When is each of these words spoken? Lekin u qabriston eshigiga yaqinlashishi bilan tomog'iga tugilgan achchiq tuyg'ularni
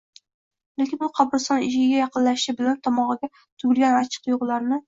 Lekin 0.81 1.03
u 1.07 1.09
qabriston 1.19 1.61
eshigiga 1.67 1.99
yaqinlashishi 2.01 2.57
bilan 2.63 2.83
tomog'iga 2.89 3.31
tugilgan 3.43 4.01
achchiq 4.01 4.27
tuyg'ularni 4.31 4.79